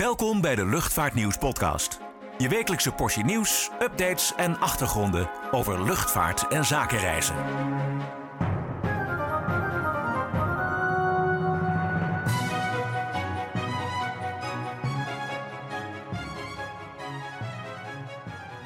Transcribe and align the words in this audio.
Welkom 0.00 0.40
bij 0.40 0.54
de 0.54 0.66
Luchtvaartnieuws 0.66 1.38
podcast. 1.38 2.00
Je 2.38 2.48
wekelijkse 2.48 2.92
portie 2.92 3.24
nieuws, 3.24 3.70
updates 3.80 4.34
en 4.34 4.58
achtergronden 4.58 5.30
over 5.50 5.84
luchtvaart 5.84 6.48
en 6.48 6.64
zakenreizen. 6.64 7.34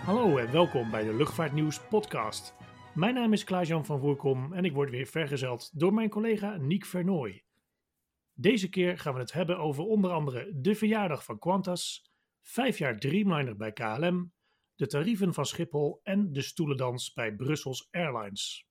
Hallo 0.04 0.36
en 0.36 0.52
welkom 0.52 0.90
bij 0.90 1.04
de 1.04 1.14
Luchtvaartnieuws 1.14 1.80
podcast. 1.80 2.54
Mijn 2.95 3.14
naam 3.14 3.32
is 3.32 3.45
Klaas-Jan 3.45 3.84
van 3.84 4.00
Voorkom 4.00 4.52
en 4.52 4.64
ik 4.64 4.72
word 4.72 4.90
weer 4.90 5.06
vergezeld 5.06 5.70
door 5.72 5.95
mijn 5.95 6.08
collega 6.08 6.56
Niek 6.56 6.84
Vernooy. 6.84 7.42
Deze 8.41 8.68
keer 8.68 8.98
gaan 8.98 9.14
we 9.14 9.20
het 9.20 9.32
hebben 9.32 9.59
over 9.59 9.84
onder 9.84 10.11
andere 10.11 10.50
de 10.54 10.75
verjaardag 10.75 11.25
van 11.25 11.39
Qantas, 11.39 12.12
vijf 12.41 12.79
jaar 12.79 12.98
Dreamliner 12.98 13.57
bij 13.57 13.72
KLM, 13.72 14.32
de 14.75 14.86
tarieven 14.86 15.35
van 15.35 15.46
Schiphol 15.46 16.00
en 16.03 16.32
de 16.32 16.43
stoelendans 16.43 17.12
bij 17.12 17.35
Brussels 17.35 17.89
Airlines. 17.90 18.67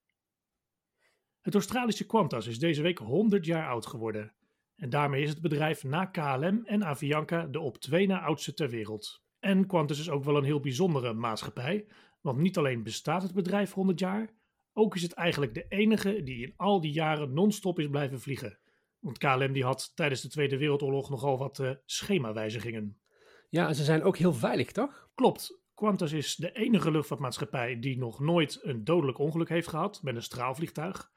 Het 1.41 1.53
Australische 1.53 2.05
Qantas 2.05 2.47
is 2.47 2.59
deze 2.59 2.81
week 2.81 2.97
100 2.97 3.45
jaar 3.45 3.69
oud 3.69 3.85
geworden. 3.85 4.33
En 4.75 4.89
daarmee 4.89 5.21
is 5.21 5.29
het 5.29 5.41
bedrijf 5.41 5.83
na 5.83 6.05
KLM 6.05 6.65
en 6.65 6.85
Avianca 6.85 7.45
de 7.45 7.59
op 7.59 7.77
twee 7.77 8.07
na 8.07 8.21
oudste 8.21 8.53
ter 8.53 8.69
wereld. 8.69 9.23
En 9.39 9.67
Qantas 9.67 9.99
is 9.99 10.09
ook 10.09 10.23
wel 10.23 10.37
een 10.37 10.43
heel 10.43 10.59
bijzondere 10.59 11.13
maatschappij, 11.13 11.87
want 12.21 12.37
niet 12.37 12.57
alleen 12.57 12.83
bestaat 12.83 13.21
het 13.21 13.33
bedrijf 13.33 13.73
100 13.73 13.99
jaar, 13.99 14.33
ook 14.73 14.95
is 14.95 15.01
het 15.01 15.13
eigenlijk 15.13 15.53
de 15.53 15.65
enige 15.67 16.23
die 16.23 16.45
in 16.45 16.53
al 16.55 16.81
die 16.81 16.91
jaren 16.91 17.33
non-stop 17.33 17.79
is 17.79 17.87
blijven 17.87 18.19
vliegen. 18.19 18.59
Want 18.99 19.17
KLM 19.17 19.51
die 19.51 19.63
had 19.63 19.91
tijdens 19.95 20.21
de 20.21 20.29
Tweede 20.29 20.57
Wereldoorlog 20.57 21.09
nogal 21.09 21.37
wat 21.37 21.59
uh, 21.59 21.71
schemawijzigingen. 21.85 23.01
Ja, 23.49 23.67
en 23.67 23.75
ze 23.75 23.83
zijn 23.83 24.03
ook 24.03 24.17
heel 24.17 24.33
veilig, 24.33 24.71
toch? 24.71 25.09
Klopt. 25.15 25.65
Qantas 25.73 26.11
is 26.11 26.35
de 26.35 26.51
enige 26.51 26.91
luchtvaartmaatschappij 26.91 27.79
die 27.79 27.97
nog 27.97 28.19
nooit 28.19 28.59
een 28.61 28.83
dodelijk 28.83 29.17
ongeluk 29.17 29.49
heeft 29.49 29.67
gehad 29.67 29.99
met 30.03 30.15
een 30.15 30.21
straalvliegtuig. 30.23 31.11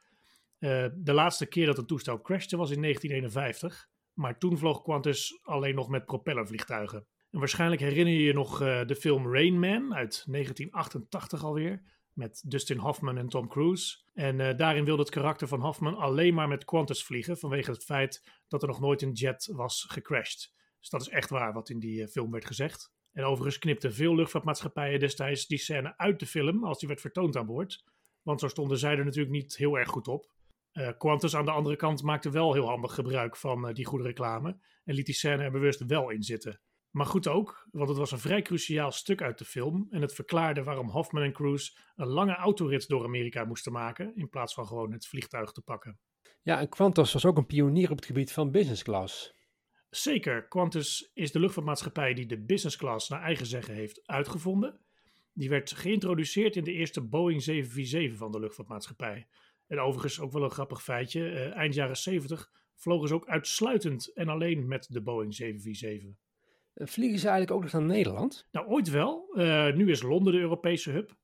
Uh, 0.58 0.86
de 0.94 1.12
laatste 1.12 1.46
keer 1.46 1.66
dat 1.66 1.78
een 1.78 1.86
toestel 1.86 2.20
crashte 2.20 2.56
was 2.56 2.70
in 2.70 2.82
1951, 2.82 3.88
maar 4.12 4.38
toen 4.38 4.58
vloog 4.58 4.82
Qantas 4.82 5.40
alleen 5.42 5.74
nog 5.74 5.88
met 5.88 6.04
propellervliegtuigen. 6.04 7.06
En 7.30 7.38
waarschijnlijk 7.38 7.80
herinner 7.80 8.14
je 8.14 8.22
je 8.22 8.32
nog 8.32 8.62
uh, 8.62 8.86
de 8.86 8.96
film 8.96 9.32
Rain 9.32 9.58
Man 9.58 9.94
uit 9.94 10.24
1988 10.26 11.44
alweer 11.44 11.82
met 12.20 12.42
Dustin 12.46 12.78
Hoffman 12.78 13.18
en 13.18 13.28
Tom 13.28 13.48
Cruise. 13.48 13.96
En 14.12 14.38
uh, 14.38 14.56
daarin 14.56 14.84
wilde 14.84 15.02
het 15.02 15.10
karakter 15.10 15.48
van 15.48 15.60
Hoffman 15.60 15.96
alleen 15.96 16.34
maar 16.34 16.48
met 16.48 16.64
Qantas 16.64 17.04
vliegen 17.04 17.38
vanwege 17.38 17.70
het 17.70 17.84
feit 17.84 18.42
dat 18.48 18.62
er 18.62 18.68
nog 18.68 18.80
nooit 18.80 19.02
een 19.02 19.12
jet 19.12 19.48
was 19.52 19.84
gecrashed. 19.88 20.52
Dus 20.78 20.88
dat 20.88 21.00
is 21.00 21.08
echt 21.08 21.30
waar 21.30 21.52
wat 21.52 21.68
in 21.68 21.78
die 21.78 22.00
uh, 22.00 22.06
film 22.06 22.30
werd 22.30 22.46
gezegd. 22.46 22.92
En 23.12 23.24
overigens 23.24 23.58
knipten 23.58 23.94
veel 23.94 24.14
luchtvaartmaatschappijen 24.14 25.00
destijds 25.00 25.46
die 25.46 25.58
scène 25.58 25.96
uit 25.96 26.18
de 26.18 26.26
film 26.26 26.64
als 26.64 26.78
die 26.78 26.88
werd 26.88 27.00
vertoond 27.00 27.36
aan 27.36 27.46
boord. 27.46 27.84
Want 28.22 28.40
zo 28.40 28.48
stonden 28.48 28.78
zij 28.78 28.96
er 28.96 29.04
natuurlijk 29.04 29.34
niet 29.34 29.56
heel 29.56 29.78
erg 29.78 29.88
goed 29.88 30.08
op. 30.08 30.32
Uh, 30.72 30.88
Qantas 30.98 31.36
aan 31.36 31.44
de 31.44 31.50
andere 31.50 31.76
kant 31.76 32.02
maakte 32.02 32.30
wel 32.30 32.52
heel 32.52 32.68
handig 32.68 32.94
gebruik 32.94 33.36
van 33.36 33.72
die 33.72 33.84
goede 33.84 34.04
reclame 34.04 34.58
en 34.84 34.94
liet 34.94 35.06
die 35.06 35.14
scène 35.14 35.42
er 35.42 35.50
bewust 35.50 35.84
wel 35.86 36.10
in 36.10 36.22
zitten. 36.22 36.60
Maar 36.90 37.06
goed 37.06 37.28
ook, 37.28 37.68
want 37.70 37.88
het 37.88 37.98
was 37.98 38.12
een 38.12 38.18
vrij 38.18 38.42
cruciaal 38.42 38.92
stuk 38.92 39.22
uit 39.22 39.38
de 39.38 39.44
film 39.44 39.86
en 39.90 40.00
het 40.00 40.14
verklaarde 40.14 40.62
waarom 40.62 40.88
Hoffman 40.88 41.22
en 41.22 41.32
Cruise 41.32 41.78
een 41.96 42.06
lange 42.06 42.34
autorit 42.34 42.88
door 42.88 43.04
Amerika 43.04 43.44
moesten 43.44 43.72
maken 43.72 44.16
in 44.16 44.28
plaats 44.28 44.54
van 44.54 44.66
gewoon 44.66 44.92
het 44.92 45.06
vliegtuig 45.06 45.52
te 45.52 45.62
pakken. 45.62 45.98
Ja, 46.42 46.60
en 46.60 46.68
Qantas 46.68 47.12
was 47.12 47.24
ook 47.24 47.36
een 47.36 47.46
pionier 47.46 47.90
op 47.90 47.96
het 47.96 48.06
gebied 48.06 48.32
van 48.32 48.50
business 48.50 48.82
class. 48.82 49.34
Zeker, 49.90 50.48
Qantas 50.48 51.10
is 51.14 51.32
de 51.32 51.40
luchtvaartmaatschappij 51.40 52.14
die 52.14 52.26
de 52.26 52.44
business 52.44 52.76
class 52.76 53.08
naar 53.08 53.22
eigen 53.22 53.46
zeggen 53.46 53.74
heeft 53.74 54.06
uitgevonden. 54.06 54.80
Die 55.32 55.48
werd 55.48 55.72
geïntroduceerd 55.72 56.56
in 56.56 56.64
de 56.64 56.72
eerste 56.72 57.00
Boeing 57.08 57.42
747 57.42 58.18
van 58.18 58.32
de 58.32 58.40
luchtvaartmaatschappij. 58.40 59.28
En 59.66 59.78
overigens 59.78 60.20
ook 60.20 60.32
wel 60.32 60.42
een 60.42 60.50
grappig 60.50 60.82
feitje, 60.82 61.20
uh, 61.20 61.56
eind 61.56 61.74
jaren 61.74 61.96
70 61.96 62.50
vlogen 62.74 63.08
ze 63.08 63.14
ook 63.14 63.26
uitsluitend 63.26 64.12
en 64.12 64.28
alleen 64.28 64.68
met 64.68 64.86
de 64.88 65.02
Boeing 65.02 65.34
747. 65.34 66.29
Vliegen 66.82 67.18
ze 67.18 67.28
eigenlijk 67.28 67.56
ook 67.56 67.62
nog 67.62 67.72
naar 67.72 67.96
Nederland? 67.96 68.48
Nou, 68.52 68.66
ooit 68.66 68.90
wel. 68.90 69.28
Uh, 69.34 69.72
nu 69.74 69.90
is 69.90 70.02
Londen 70.02 70.32
de 70.32 70.38
Europese 70.38 70.90
hub. 70.90 71.16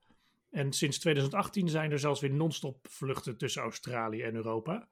En 0.50 0.72
sinds 0.72 0.98
2018 0.98 1.68
zijn 1.68 1.90
er 1.90 1.98
zelfs 1.98 2.20
weer 2.20 2.32
non-stop 2.32 2.86
vluchten 2.88 3.36
tussen 3.36 3.62
Australië 3.62 4.22
en 4.22 4.34
Europa. 4.34 4.88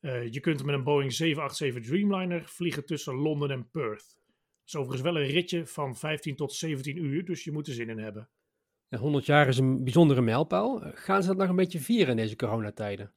Uh, 0.00 0.32
je 0.32 0.40
kunt 0.40 0.64
met 0.64 0.74
een 0.74 0.84
Boeing 0.84 1.12
787 1.12 1.90
Dreamliner 1.92 2.44
vliegen 2.44 2.86
tussen 2.86 3.14
Londen 3.14 3.50
en 3.50 3.70
Perth. 3.70 4.14
Dat 4.14 4.66
is 4.66 4.76
overigens 4.76 5.02
wel 5.02 5.22
een 5.22 5.28
ritje 5.28 5.66
van 5.66 5.96
15 5.96 6.36
tot 6.36 6.52
17 6.52 6.96
uur, 7.04 7.24
dus 7.24 7.44
je 7.44 7.52
moet 7.52 7.66
er 7.66 7.72
zin 7.72 7.88
in 7.88 7.98
hebben. 7.98 8.28
Ja, 8.88 8.98
100 8.98 9.26
jaar 9.26 9.48
is 9.48 9.58
een 9.58 9.84
bijzondere 9.84 10.20
mijlpaal. 10.20 10.80
Gaan 10.94 11.22
ze 11.22 11.28
dat 11.28 11.36
nog 11.36 11.48
een 11.48 11.56
beetje 11.56 11.80
vieren 11.80 12.08
in 12.08 12.16
deze 12.16 12.36
coronatijden? 12.36 13.12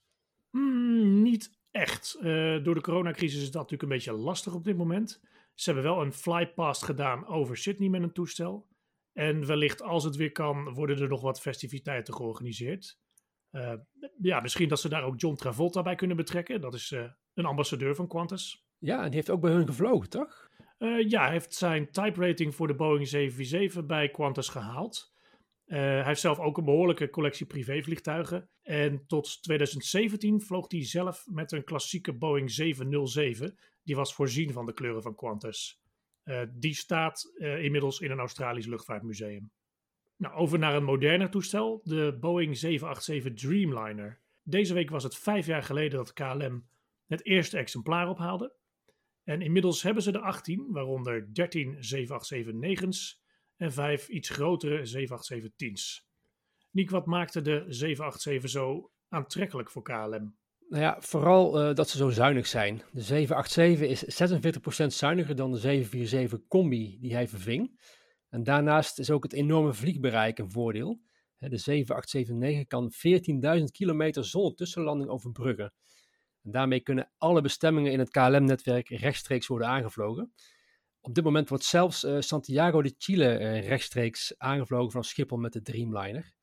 Mm, 0.49 1.21
niet 1.21 1.59
echt. 1.71 2.17
Uh, 2.21 2.63
door 2.63 2.75
de 2.75 2.81
coronacrisis 2.81 3.41
is 3.41 3.51
dat 3.51 3.61
natuurlijk 3.61 3.81
een 3.81 3.97
beetje 3.97 4.13
lastig 4.13 4.53
op 4.53 4.63
dit 4.63 4.77
moment. 4.77 5.21
Ze 5.53 5.71
hebben 5.71 5.91
wel 5.91 6.01
een 6.01 6.13
flypast 6.13 6.83
gedaan 6.83 7.27
over 7.27 7.57
Sydney 7.57 7.89
met 7.89 8.03
een 8.03 8.13
toestel. 8.13 8.67
En 9.13 9.45
wellicht 9.45 9.81
als 9.81 10.03
het 10.03 10.15
weer 10.15 10.31
kan, 10.31 10.73
worden 10.73 10.99
er 10.99 11.07
nog 11.07 11.21
wat 11.21 11.41
festiviteiten 11.41 12.13
georganiseerd. 12.13 12.99
Uh, 13.51 13.73
ja, 14.21 14.39
misschien 14.39 14.69
dat 14.69 14.79
ze 14.79 14.89
daar 14.89 15.03
ook 15.03 15.19
John 15.19 15.35
Travolta 15.35 15.81
bij 15.81 15.95
kunnen 15.95 16.17
betrekken. 16.17 16.61
Dat 16.61 16.73
is 16.73 16.91
uh, 16.91 17.11
een 17.33 17.45
ambassadeur 17.45 17.95
van 17.95 18.07
Qantas. 18.07 18.65
Ja, 18.77 18.97
en 18.97 19.05
die 19.05 19.15
heeft 19.15 19.29
ook 19.29 19.41
bij 19.41 19.51
hun 19.51 19.67
gevlogen, 19.67 20.09
toch? 20.09 20.49
Uh, 20.77 21.09
ja, 21.09 21.21
hij 21.21 21.31
heeft 21.31 21.53
zijn 21.53 21.91
type 21.91 22.27
rating 22.27 22.55
voor 22.55 22.67
de 22.67 22.75
Boeing 22.75 23.07
747 23.07 23.85
bij 23.85 24.09
Qantas 24.09 24.49
gehaald. 24.49 25.10
Hij 25.77 26.03
heeft 26.03 26.21
zelf 26.21 26.39
ook 26.39 26.57
een 26.57 26.65
behoorlijke 26.65 27.09
collectie 27.09 27.45
privévliegtuigen. 27.45 28.49
En 28.61 29.05
tot 29.07 29.43
2017 29.43 30.41
vloog 30.41 30.65
hij 30.71 30.85
zelf 30.85 31.25
met 31.29 31.51
een 31.51 31.63
klassieke 31.63 32.13
Boeing 32.13 32.51
707 32.51 33.57
die 33.83 33.95
was 33.95 34.13
voorzien 34.13 34.51
van 34.51 34.65
de 34.65 34.73
kleuren 34.73 35.01
van 35.01 35.15
Qantas. 35.15 35.81
Uh, 36.23 36.41
die 36.53 36.73
staat 36.73 37.31
uh, 37.35 37.63
inmiddels 37.63 37.99
in 37.99 38.11
een 38.11 38.19
Australisch 38.19 38.65
luchtvaartmuseum. 38.65 39.51
Nou, 40.15 40.35
over 40.35 40.59
naar 40.59 40.75
een 40.75 40.83
moderner 40.83 41.29
toestel, 41.29 41.81
de 41.83 42.17
Boeing 42.19 42.57
787 42.57 43.49
Dreamliner. 43.49 44.19
Deze 44.43 44.73
week 44.73 44.89
was 44.89 45.03
het 45.03 45.17
vijf 45.17 45.45
jaar 45.45 45.63
geleden 45.63 45.97
dat 45.97 46.13
KLM 46.13 46.67
het 47.07 47.25
eerste 47.25 47.57
exemplaar 47.57 48.09
ophaalde. 48.09 48.53
En 49.23 49.41
inmiddels 49.41 49.83
hebben 49.83 50.03
ze 50.03 50.11
er 50.11 50.19
18, 50.19 50.67
waaronder 50.69 51.33
13 51.33 51.75
787-9's 51.75 53.20
en 53.61 53.73
5 53.73 54.07
iets 54.07 54.29
grotere 54.29 55.07
787-10's. 55.07 56.07
Niek, 56.71 56.89
wat 56.89 57.05
maakte 57.05 57.41
de 57.41 57.65
787 57.67 58.49
zo 58.49 58.91
aantrekkelijk 59.09 59.69
voor 59.69 59.81
KLM? 59.81 60.35
Nou 60.69 60.83
ja, 60.83 60.97
vooral 60.99 61.69
uh, 61.69 61.75
dat 61.75 61.89
ze 61.89 61.97
zo 61.97 62.09
zuinig 62.09 62.47
zijn. 62.47 62.81
De 62.91 63.01
787 63.01 63.87
is 63.87 64.83
46% 64.83 64.85
zuiniger 64.87 65.35
dan 65.35 65.51
de 65.51 65.57
747 65.57 66.47
Combi 66.47 66.97
die 66.99 67.13
hij 67.13 67.27
verving. 67.27 67.79
En 68.29 68.43
daarnaast 68.43 68.99
is 68.99 69.11
ook 69.11 69.23
het 69.23 69.33
enorme 69.33 69.73
vliegbereik 69.73 70.39
een 70.39 70.51
voordeel. 70.51 71.01
De 71.37 71.57
7879 71.57 72.67
kan 72.67 72.91
14.000 73.59 73.63
kilometer 73.71 74.25
zonder 74.25 74.55
tussenlanding 74.55 75.09
overbruggen. 75.09 75.73
En 76.43 76.51
daarmee 76.51 76.79
kunnen 76.79 77.11
alle 77.17 77.41
bestemmingen 77.41 77.91
in 77.91 77.99
het 77.99 78.09
KLM-netwerk 78.09 78.89
rechtstreeks 78.89 79.47
worden 79.47 79.67
aangevlogen. 79.67 80.33
Op 81.01 81.13
dit 81.13 81.23
moment 81.23 81.49
wordt 81.49 81.63
zelfs 81.63 82.03
uh, 82.03 82.19
Santiago 82.19 82.81
de 82.81 82.95
Chile 82.97 83.39
uh, 83.39 83.67
rechtstreeks 83.67 84.33
aangevlogen 84.37 84.91
van 84.91 85.03
Schiphol 85.03 85.37
met 85.37 85.53
de 85.53 85.61
Dreamliner. 85.61 86.33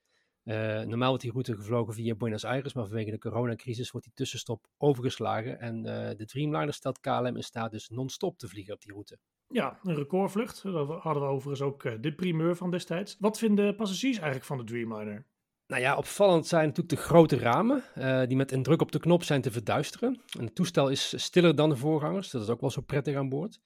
Uh, 0.45 0.81
normaal 0.81 1.09
wordt 1.09 1.23
die 1.23 1.33
route 1.33 1.57
gevlogen 1.57 1.95
via 1.95 2.15
Buenos 2.15 2.45
Aires, 2.45 2.73
maar 2.73 2.87
vanwege 2.87 3.11
de 3.11 3.19
coronacrisis 3.19 3.91
wordt 3.91 4.07
die 4.07 4.15
tussenstop 4.17 4.67
overgeslagen. 4.77 5.61
En 5.61 5.83
de 6.17 6.25
Dreamliner 6.25 6.75
stelt 6.75 7.01
KLM 7.01 7.37
in 7.37 7.43
staat 7.43 7.71
dus 7.71 7.89
non-stop 7.89 8.39
te 8.39 8.49
vliegen 8.49 8.75
op 8.75 8.81
die 8.81 8.93
route. 8.93 9.19
Ja, 9.49 9.79
een 9.83 9.95
recordvlucht. 9.95 10.63
Dat 10.63 10.89
hadden 10.89 11.23
we 11.23 11.29
overigens 11.29 11.61
ook 11.61 12.03
de 12.03 12.15
primeur 12.15 12.57
van 12.57 12.71
destijds. 12.71 13.17
Wat 13.19 13.39
vinden 13.39 13.77
passagiers 13.77 14.17
eigenlijk 14.17 14.47
van 14.47 14.59
de 14.59 14.65
Dreamliner? 14.65 15.27
Nou 15.67 15.83
ja, 15.83 15.97
opvallend 15.97 16.47
zijn 16.47 16.67
natuurlijk 16.67 16.97
de 16.97 17.07
grote 17.07 17.39
ramen, 17.39 17.83
die 18.29 18.37
met 18.37 18.53
een 18.53 18.63
druk 18.63 18.83
op 18.83 18.93
de 18.93 19.01
knop 19.01 19.23
zijn 19.23 19.41
te 19.41 19.51
verduisteren. 19.51 20.21
En 20.39 20.45
het 20.45 20.55
toestel 20.55 20.89
is 20.89 21.23
stiller 21.23 21.55
dan 21.55 21.69
de 21.69 21.77
voorgangers, 21.77 22.31
dat 22.31 22.43
is 22.43 22.49
ook 22.49 22.61
wel 22.61 22.71
zo 22.71 22.81
prettig 22.81 23.17
aan 23.17 23.29
boord. 23.29 23.61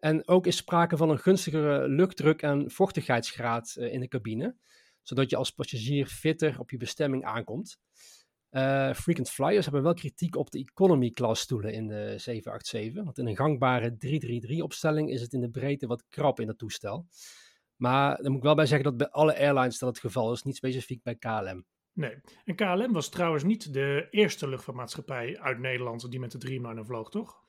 En 0.00 0.28
ook 0.28 0.46
is 0.46 0.56
sprake 0.56 0.96
van 0.96 1.10
een 1.10 1.18
gunstigere 1.18 1.88
luchtdruk 1.88 2.42
en 2.42 2.70
vochtigheidsgraad 2.70 3.76
in 3.76 4.00
de 4.00 4.08
cabine 4.08 4.56
zodat 5.02 5.30
je 5.30 5.36
als 5.36 5.50
passagier 5.50 6.06
fitter 6.06 6.58
op 6.58 6.70
je 6.70 6.76
bestemming 6.76 7.24
aankomt. 7.24 7.78
Uh, 8.50 8.92
frequent 8.92 9.30
flyers 9.30 9.64
hebben 9.64 9.82
wel 9.82 9.94
kritiek 9.94 10.36
op 10.36 10.50
de 10.50 10.58
economy 10.58 11.10
class 11.10 11.42
stoelen 11.42 11.72
in 11.72 11.86
de 11.86 12.18
787. 12.18 13.04
Want 13.04 13.18
in 13.18 13.26
een 13.26 13.36
gangbare 13.36 13.96
333 13.96 14.62
opstelling 14.62 15.10
is 15.10 15.20
het 15.20 15.32
in 15.32 15.40
de 15.40 15.50
breedte 15.50 15.86
wat 15.86 16.04
krap 16.08 16.40
in 16.40 16.48
het 16.48 16.58
toestel. 16.58 17.06
Maar 17.76 18.16
daar 18.16 18.30
moet 18.30 18.36
ik 18.36 18.42
wel 18.42 18.54
bij 18.54 18.66
zeggen 18.66 18.84
dat 18.84 18.96
bij 18.96 19.08
alle 19.08 19.38
airlines 19.38 19.78
dat 19.78 19.88
het 19.88 19.98
geval 19.98 20.32
is, 20.32 20.42
niet 20.42 20.56
specifiek 20.56 21.02
bij 21.02 21.16
KLM. 21.16 21.64
Nee, 21.92 22.20
en 22.44 22.54
KLM 22.54 22.92
was 22.92 23.08
trouwens 23.08 23.44
niet 23.44 23.72
de 23.72 24.06
eerste 24.10 24.48
luchtvaartmaatschappij 24.48 25.38
uit 25.38 25.58
Nederland 25.58 26.10
die 26.10 26.20
met 26.20 26.30
de 26.30 26.38
Dreamliner 26.38 26.84
vloog, 26.84 27.10
toch? 27.10 27.42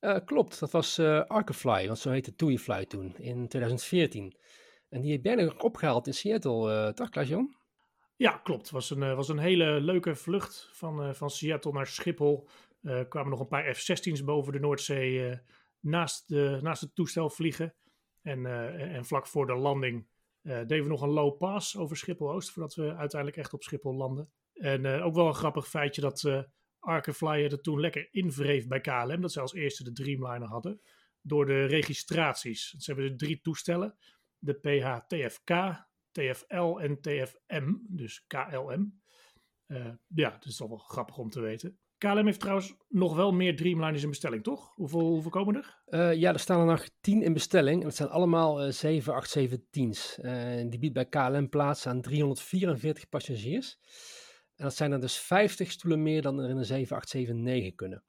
Uh, 0.00 0.16
klopt, 0.24 0.60
dat 0.60 0.70
was 0.70 0.98
uh, 0.98 1.24
Arkefly, 1.24 1.86
want 1.86 1.98
zo 1.98 2.10
heette 2.10 2.34
Toeifly 2.34 2.86
toen, 2.86 3.16
in 3.18 3.48
2014. 3.48 4.36
En 4.88 5.00
die 5.00 5.20
ben 5.20 5.38
ik 5.38 5.64
opgehaald 5.64 6.06
in 6.06 6.14
Seattle, 6.14 6.86
uh, 6.86 6.92
toch 6.92 7.08
Klaas-Jan? 7.08 7.54
Ja, 8.16 8.30
klopt. 8.30 8.62
Het 8.62 8.70
was 8.70 8.90
een, 8.90 9.16
was 9.16 9.28
een 9.28 9.38
hele 9.38 9.80
leuke 9.80 10.14
vlucht 10.14 10.68
van, 10.72 11.14
van 11.14 11.30
Seattle 11.30 11.72
naar 11.72 11.86
Schiphol. 11.86 12.48
Er 12.82 13.06
kwamen 13.08 13.30
nog 13.30 13.40
een 13.40 13.48
paar 13.48 13.74
F-16's 13.74 14.24
boven 14.24 14.52
de 14.52 14.58
Noordzee 14.58 15.40
naast, 15.80 16.28
de, 16.28 16.58
naast 16.62 16.80
het 16.80 16.94
toestel 16.94 17.30
vliegen. 17.30 17.74
En, 18.22 18.46
en 18.94 19.04
vlak 19.04 19.26
voor 19.26 19.46
de 19.46 19.54
landing 19.54 20.06
deden 20.42 20.82
we 20.82 20.88
nog 20.88 21.02
een 21.02 21.08
low 21.08 21.38
pass 21.38 21.76
over 21.76 21.96
Schiphol-Oost, 21.96 22.50
voordat 22.50 22.74
we 22.74 22.94
uiteindelijk 22.94 23.40
echt 23.40 23.52
op 23.52 23.62
Schiphol 23.62 23.94
landen. 23.94 24.30
En 24.52 24.86
ook 24.86 25.14
wel 25.14 25.26
een 25.26 25.34
grappig 25.34 25.68
feitje 25.68 26.00
dat 26.00 26.46
Arkeflyer 26.86 27.52
er 27.52 27.60
toen 27.60 27.80
lekker 27.80 28.08
invreef 28.10 28.66
bij 28.66 28.80
KLM, 28.80 29.20
dat 29.20 29.32
ze 29.32 29.40
als 29.40 29.54
eerste 29.54 29.84
de 29.84 29.92
Dreamliner 29.92 30.48
hadden, 30.48 30.80
door 31.20 31.46
de 31.46 31.64
registraties. 31.64 32.70
Ze 32.70 32.92
hebben 32.92 33.10
er 33.10 33.16
drie 33.16 33.40
toestellen, 33.40 33.96
de 34.38 34.54
PH-TFK, 34.54 35.84
TFL 36.10 36.78
en 36.78 37.00
TFM, 37.00 37.74
dus 37.88 38.24
KLM. 38.26 39.00
Uh, 39.66 39.88
ja, 40.06 40.30
dat 40.30 40.44
is 40.44 40.56
toch 40.56 40.68
wel 40.68 40.78
grappig 40.78 41.18
om 41.18 41.30
te 41.30 41.40
weten. 41.40 41.78
KLM 41.98 42.24
heeft 42.24 42.40
trouwens 42.40 42.74
nog 42.88 43.16
wel 43.16 43.32
meer 43.32 43.56
Dreamliners 43.56 44.02
in 44.02 44.08
bestelling, 44.08 44.42
toch? 44.42 44.74
Hoeveel, 44.74 45.00
hoeveel 45.00 45.30
komen 45.30 45.54
er? 45.54 45.82
Uh, 45.86 46.14
ja, 46.14 46.32
er 46.32 46.38
staan 46.38 46.60
er 46.60 46.66
nog 46.66 46.88
10 47.00 47.22
in 47.22 47.32
bestelling. 47.32 47.80
En 47.80 47.86
het 47.86 47.96
zijn 47.96 48.08
allemaal 48.08 48.66
uh, 48.66 49.00
787-10's. 49.00 50.18
die 50.68 50.78
biedt 50.78 50.94
bij 50.94 51.06
KLM 51.06 51.48
plaats 51.48 51.86
aan 51.86 52.00
344 52.00 53.08
passagiers. 53.08 53.78
En 54.56 54.64
dat 54.64 54.74
zijn 54.74 54.92
er 54.92 55.00
dus 55.00 55.18
50 55.18 55.70
stoelen 55.70 56.02
meer 56.02 56.22
dan 56.22 56.38
er 56.38 56.50
in 56.50 56.56
een 56.56 56.64
7879 56.64 57.74
kunnen. 57.74 58.02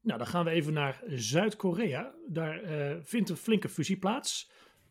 Nou, 0.00 0.18
dan 0.18 0.28
gaan 0.28 0.44
we 0.44 0.50
even 0.50 0.72
naar 0.72 1.02
Zuid-Korea. 1.06 2.14
Daar 2.26 2.62
uh, 2.62 2.96
vindt 3.02 3.30
een 3.30 3.36
flinke 3.36 3.68
fusie 3.68 3.98
plaats. 3.98 4.50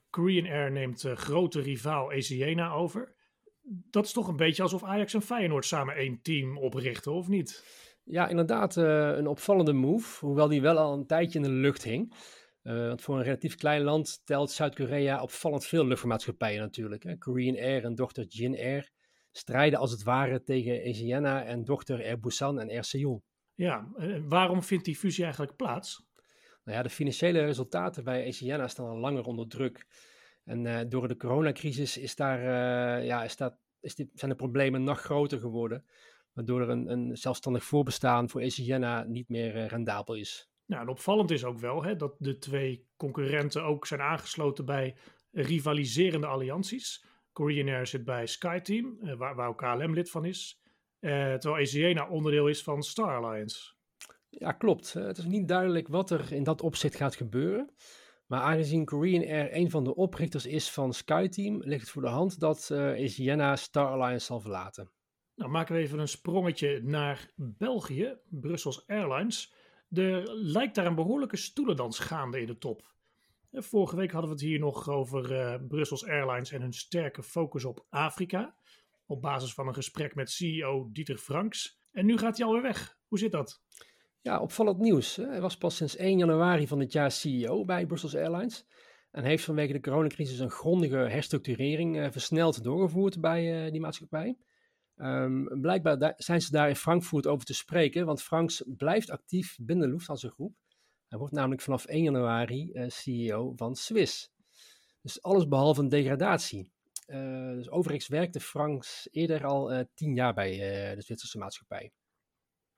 Korean 0.09 0.45
Air 0.45 0.71
neemt 0.71 1.03
uh, 1.03 1.15
grote 1.15 1.61
rivaal 1.61 2.11
Asiana 2.11 2.71
over. 2.71 3.15
Dat 3.63 4.05
is 4.05 4.11
toch 4.11 4.27
een 4.27 4.35
beetje 4.35 4.63
alsof 4.63 4.83
Ajax 4.83 5.13
en 5.13 5.21
Feyenoord 5.21 5.65
samen 5.65 5.95
één 5.95 6.21
team 6.21 6.57
oprichten, 6.57 7.13
of 7.13 7.27
niet? 7.27 7.65
Ja, 8.03 8.27
inderdaad, 8.27 8.75
uh, 8.75 9.09
een 9.15 9.27
opvallende 9.27 9.73
move. 9.73 10.25
Hoewel 10.25 10.47
die 10.47 10.61
wel 10.61 10.77
al 10.77 10.93
een 10.93 11.07
tijdje 11.07 11.39
in 11.39 11.45
de 11.45 11.51
lucht 11.51 11.83
hing. 11.83 12.13
want 12.61 13.01
voor 13.01 13.17
een 13.17 13.23
relatief 13.23 13.55
klein 13.55 13.81
land 13.81 14.21
telt 14.25 14.51
Zuid-Korea 14.51 15.21
opvallend 15.21 15.65
veel 15.65 15.85
luchtvaartmaatschappijen 15.85 16.61
natuurlijk. 16.61 17.03
Hè. 17.03 17.17
Korean 17.17 17.55
Air 17.55 17.83
en 17.83 17.95
dochter 17.95 18.25
Jin 18.25 18.57
Air 18.57 18.91
strijden 19.31 19.79
als 19.79 19.91
het 19.91 20.03
ware 20.03 20.43
tegen 20.43 20.89
Asiana 20.89 21.43
en 21.43 21.63
dochter 21.63 22.03
Air 22.03 22.19
Busan 22.19 22.59
en 22.59 22.69
Air 22.69 22.83
Seoul. 22.83 23.23
Ja, 23.55 23.87
waarom 24.27 24.63
vindt 24.63 24.85
die 24.85 24.95
fusie 24.95 25.23
eigenlijk 25.23 25.55
plaats? 25.55 26.05
Nou 26.63 26.77
ja, 26.77 26.83
de 26.83 26.89
financiële 26.89 27.45
resultaten 27.45 28.03
bij 28.03 28.27
Asiana 28.27 28.67
staan 28.67 28.89
al 28.89 28.97
langer 28.97 29.23
onder 29.23 29.47
druk. 29.47 29.85
En 30.43 30.65
uh, 30.65 30.79
door 30.87 31.07
de 31.07 31.17
coronacrisis 31.17 31.97
is 31.97 32.15
daar, 32.15 32.39
uh, 32.39 33.05
ja, 33.05 33.23
is 33.23 33.35
dat, 33.35 33.57
is 33.79 33.95
dit, 33.95 34.09
zijn 34.13 34.31
de 34.31 34.37
problemen 34.37 34.83
nog 34.83 34.99
groter 34.99 35.39
geworden. 35.39 35.85
Waardoor 36.33 36.61
er 36.61 36.69
een, 36.69 36.91
een 36.91 37.17
zelfstandig 37.17 37.63
voorbestaan 37.63 38.29
voor 38.29 38.41
Asiana 38.41 39.03
niet 39.03 39.29
meer 39.29 39.55
uh, 39.55 39.67
rendabel 39.67 40.15
is. 40.15 40.49
Nou, 40.65 40.81
en 40.81 40.87
opvallend 40.87 41.31
is 41.31 41.43
ook 41.43 41.59
wel 41.59 41.83
hè, 41.83 41.95
dat 41.95 42.15
de 42.19 42.37
twee 42.37 42.87
concurrenten 42.95 43.63
ook 43.63 43.87
zijn 43.87 44.01
aangesloten 44.01 44.65
bij 44.65 44.97
rivaliserende 45.31 46.27
allianties. 46.27 47.05
Korean 47.37 47.67
Air 47.67 47.87
zit 47.87 48.05
bij 48.05 48.27
SkyTeam, 48.27 48.97
uh, 49.01 49.13
waar, 49.17 49.35
waar 49.35 49.47
ook 49.47 49.57
KLM 49.57 49.93
lid 49.93 50.09
van 50.09 50.25
is. 50.25 50.61
Uh, 50.99 51.11
terwijl 51.11 51.63
Asiana 51.63 52.07
onderdeel 52.07 52.47
is 52.47 52.63
van 52.63 52.83
Star 52.83 53.23
Alliance. 53.23 53.73
Ja, 54.29 54.51
klopt. 54.51 54.93
Uh, 54.97 55.03
het 55.03 55.17
is 55.17 55.25
niet 55.25 55.47
duidelijk 55.47 55.87
wat 55.87 56.09
er 56.09 56.33
in 56.33 56.43
dat 56.43 56.61
opzicht 56.61 56.95
gaat 56.95 57.15
gebeuren. 57.15 57.73
Maar 58.25 58.41
aangezien 58.41 58.85
Korean 58.85 59.23
Air 59.23 59.55
een 59.55 59.69
van 59.69 59.83
de 59.83 59.95
oprichters 59.95 60.45
is 60.45 60.71
van 60.71 60.93
SkyTeam, 60.93 61.61
ligt 61.63 61.81
het 61.81 61.89
voor 61.89 62.01
de 62.01 62.07
hand 62.07 62.39
dat 62.39 62.71
Asiana 62.71 63.55
Star 63.55 63.87
Alliance 63.87 64.25
zal 64.25 64.39
verlaten. 64.39 64.91
Nou, 65.35 65.51
maken 65.51 65.75
we 65.75 65.81
even 65.81 65.99
een 65.99 66.07
sprongetje 66.07 66.81
naar 66.83 67.31
België, 67.35 68.17
Brussels 68.29 68.87
Airlines. 68.87 69.53
Er 69.91 70.33
lijkt 70.33 70.75
daar 70.75 70.85
een 70.85 70.95
behoorlijke 70.95 71.37
stoelendans 71.37 71.99
gaande 71.99 72.39
in 72.39 72.47
de 72.47 72.57
top. 72.57 72.96
Vorige 73.59 73.95
week 73.95 74.11
hadden 74.11 74.29
we 74.29 74.35
het 74.35 74.45
hier 74.45 74.59
nog 74.59 74.89
over 74.89 75.31
uh, 75.31 75.55
Brussels 75.67 76.05
Airlines 76.05 76.51
en 76.51 76.61
hun 76.61 76.73
sterke 76.73 77.23
focus 77.23 77.65
op 77.65 77.85
Afrika. 77.89 78.55
Op 79.05 79.21
basis 79.21 79.53
van 79.53 79.67
een 79.67 79.73
gesprek 79.73 80.15
met 80.15 80.31
CEO 80.31 80.89
Dieter 80.91 81.17
Franks. 81.17 81.81
En 81.91 82.05
nu 82.05 82.17
gaat 82.17 82.37
hij 82.37 82.45
alweer 82.45 82.61
weg. 82.61 82.97
Hoe 83.07 83.19
zit 83.19 83.31
dat? 83.31 83.61
Ja, 84.21 84.39
opvallend 84.39 84.77
nieuws. 84.79 85.15
Hij 85.15 85.41
was 85.41 85.57
pas 85.57 85.75
sinds 85.75 85.95
1 85.95 86.17
januari 86.17 86.67
van 86.67 86.79
dit 86.79 86.91
jaar 86.91 87.11
CEO 87.11 87.65
bij 87.65 87.85
Brussels 87.85 88.15
Airlines. 88.15 88.65
En 89.11 89.23
heeft 89.23 89.43
vanwege 89.43 89.73
de 89.73 89.79
coronacrisis 89.79 90.39
een 90.39 90.51
grondige 90.51 90.97
herstructurering 90.97 91.97
uh, 91.97 92.07
versneld 92.11 92.63
doorgevoerd 92.63 93.21
bij 93.21 93.71
die 93.71 93.81
maatschappij. 93.81 94.37
Um, 94.95 95.61
blijkbaar 95.61 96.13
zijn 96.17 96.41
ze 96.41 96.51
daar 96.51 96.69
in 96.69 96.75
Frankfurt 96.75 97.27
over 97.27 97.45
te 97.45 97.53
spreken, 97.53 98.05
want 98.05 98.21
Franks 98.21 98.63
blijft 98.65 99.09
actief 99.09 99.57
binnen 99.61 99.87
de 99.87 99.93
Lufthansa 99.93 100.29
groep. 100.29 100.53
Hij 101.07 101.19
wordt 101.19 101.33
namelijk 101.33 101.61
vanaf 101.61 101.85
1 101.85 102.03
januari 102.03 102.69
uh, 102.73 102.89
CEO 102.89 103.53
van 103.55 103.75
Swiss. 103.75 104.31
Dus 105.01 105.21
alles 105.21 105.47
behalve 105.47 105.81
een 105.81 105.89
degradatie. 105.89 106.71
Uh, 107.07 107.51
dus 107.51 107.69
overigens 107.69 108.07
werkte 108.07 108.39
Franks 108.39 109.07
eerder 109.11 109.45
al 109.45 109.73
uh, 109.73 109.79
tien 109.93 110.15
jaar 110.15 110.33
bij 110.33 110.51
de 110.95 111.01
Zwitserse 111.01 111.37
maatschappij. 111.37 111.91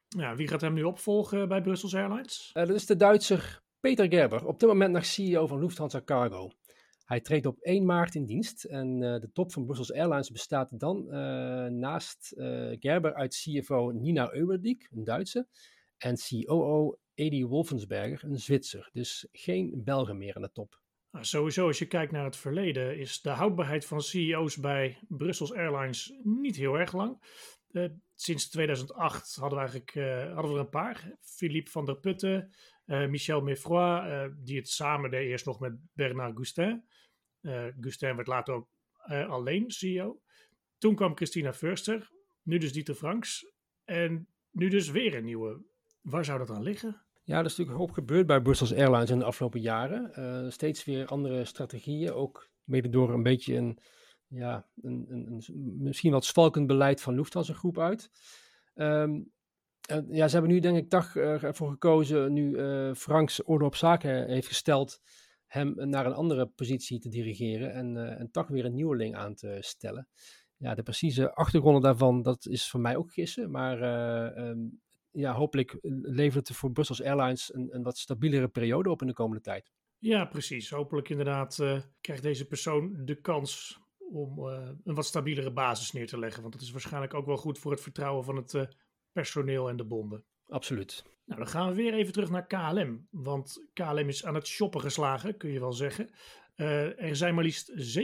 Ja, 0.07 0.35
wie 0.35 0.47
gaat 0.47 0.61
hem 0.61 0.73
nu 0.73 0.83
opvolgen 0.83 1.47
bij 1.47 1.61
Brussels 1.61 1.95
Airlines? 1.95 2.49
dat 2.53 2.69
is 2.69 2.85
de 2.85 2.95
Duitser 2.95 3.61
Peter 3.79 4.07
Gerber, 4.07 4.45
op 4.45 4.59
dit 4.59 4.69
moment 4.69 4.93
nog 4.93 5.05
CEO 5.05 5.47
van 5.47 5.59
Lufthansa 5.59 6.01
Cargo. 6.05 6.51
Hij 7.05 7.21
treedt 7.21 7.45
op 7.45 7.59
1 7.59 7.85
maart 7.85 8.15
in 8.15 8.25
dienst 8.25 8.63
en 8.63 8.99
de 8.99 9.29
top 9.33 9.51
van 9.51 9.65
Brussels 9.65 9.93
Airlines 9.93 10.31
bestaat 10.31 10.79
dan 10.79 11.07
naast 11.79 12.33
Gerber 12.79 13.13
uit 13.13 13.35
CFO 13.35 13.91
Nina 13.91 14.33
Euberdiek, 14.33 14.87
een 14.91 15.03
Duitse, 15.03 15.47
en 15.97 16.15
COO 16.15 16.97
Edi 17.19 17.45
Wolfensberger, 17.45 18.23
een 18.23 18.39
Zwitser. 18.39 18.89
Dus 18.93 19.27
geen 19.31 19.83
Belgen 19.83 20.17
meer 20.17 20.35
aan 20.35 20.41
de 20.41 20.51
top. 20.51 20.81
Nou, 21.11 21.25
sowieso, 21.25 21.67
als 21.67 21.79
je 21.79 21.85
kijkt 21.85 22.11
naar 22.11 22.23
het 22.23 22.37
verleden, 22.37 22.97
is 22.97 23.21
de 23.21 23.29
houdbaarheid 23.29 23.85
van 23.85 24.01
CEO's 24.01 24.57
bij 24.57 24.99
Brussels 25.07 25.53
Airlines 25.53 26.13
niet 26.23 26.55
heel 26.55 26.79
erg 26.79 26.93
lang. 26.93 27.23
Uh, 27.71 27.89
sinds 28.15 28.49
2008 28.49 29.35
hadden 29.35 29.59
we 29.59 29.65
eigenlijk 29.65 29.95
uh, 29.95 30.33
hadden 30.33 30.51
we 30.51 30.57
er 30.57 30.63
een 30.63 30.69
paar. 30.69 31.17
Philippe 31.21 31.71
van 31.71 31.85
der 31.85 31.99
Putten, 31.99 32.53
uh, 32.85 33.07
Michel 33.07 33.41
Meffroy, 33.41 34.33
die 34.37 34.57
het 34.57 34.69
samen 34.69 35.09
deed 35.09 35.27
eerst 35.27 35.45
nog 35.45 35.59
met 35.59 35.73
Bernard 35.93 36.37
Gustin. 36.37 36.83
Gustin 37.79 38.15
werd 38.15 38.27
later 38.27 38.53
ook 38.53 38.69
alleen 39.27 39.71
CEO. 39.71 40.21
Toen 40.77 40.95
kwam 40.95 41.15
Christina 41.15 41.53
Förster, 41.53 42.11
nu 42.41 42.57
dus 42.57 42.73
Dieter 42.73 42.95
Franks. 42.95 43.53
En 43.85 44.27
nu 44.51 44.69
dus 44.69 44.89
weer 44.89 45.15
een 45.15 45.25
nieuwe. 45.25 45.63
Waar 46.01 46.25
zou 46.25 46.37
dat 46.37 46.49
aan 46.49 46.63
liggen? 46.63 47.08
Ja, 47.29 47.39
er 47.39 47.45
is 47.45 47.49
natuurlijk 47.49 47.77
een 47.77 47.85
hoop 47.85 47.91
gebeurd 47.91 48.27
bij 48.27 48.41
Brussels 48.41 48.73
Airlines 48.73 49.09
in 49.09 49.19
de 49.19 49.25
afgelopen 49.25 49.61
jaren. 49.61 50.11
Uh, 50.19 50.51
steeds 50.51 50.85
weer 50.85 51.05
andere 51.05 51.45
strategieën, 51.45 52.11
ook 52.11 52.49
mede 52.63 52.89
door 52.89 53.13
een 53.13 53.23
beetje 53.23 53.55
een, 53.55 53.79
ja, 54.27 54.67
een, 54.81 55.05
een, 55.09 55.43
misschien 55.77 56.11
wat 56.11 56.25
zwalkend 56.25 56.67
beleid 56.67 57.01
van 57.01 57.15
Lufthansa 57.15 57.53
groep 57.53 57.79
uit. 57.79 58.11
Um, 58.75 59.31
uh, 59.91 59.97
ja, 60.09 60.27
ze 60.27 60.33
hebben 60.33 60.51
nu 60.51 60.59
denk 60.59 60.77
ik 60.77 60.89
toch 60.89 61.15
uh, 61.15 61.43
ervoor 61.43 61.69
gekozen, 61.69 62.33
nu 62.33 62.55
Franks 62.95 63.43
orde 63.43 63.65
op 63.65 63.75
zaken 63.75 64.27
heeft 64.27 64.47
gesteld, 64.47 65.01
hem 65.45 65.89
naar 65.89 66.05
een 66.05 66.13
andere 66.13 66.45
positie 66.45 66.99
te 66.99 67.09
dirigeren 67.09 67.73
en, 67.73 68.17
en 68.17 68.31
toch 68.31 68.47
weer 68.47 68.65
een 68.65 68.75
nieuweling 68.75 69.15
aan 69.15 69.35
te 69.35 69.57
stellen. 69.59 70.07
Ja, 70.57 70.75
de 70.75 70.83
precieze 70.83 71.33
achtergronden 71.33 71.81
daarvan, 71.81 72.21
dat 72.21 72.45
is 72.45 72.69
voor 72.69 72.79
mij 72.79 72.95
ook 72.95 73.13
gissen, 73.13 73.51
maar 73.51 73.81
um, 74.47 74.81
ja, 75.11 75.33
hopelijk 75.33 75.77
levert 76.01 76.47
het 76.47 76.57
voor 76.57 76.71
Brussels 76.71 77.03
Airlines 77.03 77.53
een, 77.53 77.67
een 77.75 77.83
wat 77.83 77.97
stabielere 77.97 78.47
periode 78.47 78.89
op 78.89 79.01
in 79.01 79.07
de 79.07 79.13
komende 79.13 79.41
tijd. 79.41 79.71
Ja, 79.97 80.25
precies. 80.25 80.69
Hopelijk 80.69 81.09
inderdaad 81.09 81.57
uh, 81.57 81.81
krijgt 82.01 82.23
deze 82.23 82.47
persoon 82.47 83.05
de 83.05 83.21
kans 83.21 83.79
om 83.97 84.39
uh, 84.39 84.69
een 84.83 84.95
wat 84.95 85.05
stabielere 85.05 85.51
basis 85.51 85.91
neer 85.91 86.07
te 86.07 86.19
leggen. 86.19 86.41
Want 86.41 86.53
dat 86.53 86.63
is 86.63 86.71
waarschijnlijk 86.71 87.13
ook 87.13 87.25
wel 87.25 87.37
goed 87.37 87.59
voor 87.59 87.71
het 87.71 87.81
vertrouwen 87.81 88.23
van 88.23 88.35
het 88.35 88.53
uh, 88.53 88.63
personeel 89.11 89.69
en 89.69 89.77
de 89.77 89.85
bonden. 89.85 90.23
Absoluut. 90.47 91.03
Nou, 91.25 91.39
dan 91.39 91.49
gaan 91.49 91.69
we 91.69 91.75
weer 91.75 91.93
even 91.93 92.13
terug 92.13 92.29
naar 92.29 92.47
KLM. 92.47 93.07
Want 93.09 93.67
KLM 93.73 94.07
is 94.07 94.25
aan 94.25 94.35
het 94.35 94.47
shoppen 94.47 94.81
geslagen, 94.81 95.37
kun 95.37 95.51
je 95.51 95.59
wel 95.59 95.73
zeggen. 95.73 96.09
er 96.55 97.15
zijn 97.15 97.35
maar 97.35 97.43
liefst 97.43 97.99